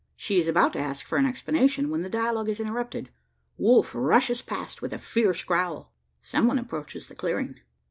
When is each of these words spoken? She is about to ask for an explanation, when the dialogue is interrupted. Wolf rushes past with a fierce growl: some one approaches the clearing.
She 0.15 0.39
is 0.39 0.47
about 0.47 0.73
to 0.73 0.79
ask 0.79 1.05
for 1.05 1.19
an 1.19 1.27
explanation, 1.27 1.91
when 1.91 2.01
the 2.01 2.09
dialogue 2.09 2.49
is 2.49 2.59
interrupted. 2.59 3.11
Wolf 3.59 3.93
rushes 3.93 4.41
past 4.41 4.81
with 4.81 4.93
a 4.93 4.97
fierce 4.97 5.43
growl: 5.43 5.93
some 6.19 6.47
one 6.47 6.57
approaches 6.57 7.07
the 7.07 7.13
clearing. 7.13 7.59